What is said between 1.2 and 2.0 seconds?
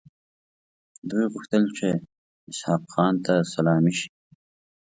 غوښتل چې